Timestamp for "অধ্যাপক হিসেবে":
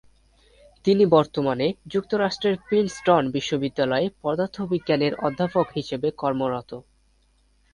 5.27-6.07